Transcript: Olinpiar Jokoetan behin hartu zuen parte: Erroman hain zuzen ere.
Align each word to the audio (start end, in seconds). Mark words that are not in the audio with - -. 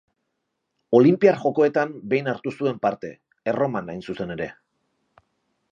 Olinpiar 0.99 1.37
Jokoetan 1.43 1.91
behin 2.13 2.31
hartu 2.33 2.55
zuen 2.63 2.81
parte: 2.87 3.13
Erroman 3.53 3.91
hain 3.95 4.01
zuzen 4.09 4.37
ere. 4.39 4.49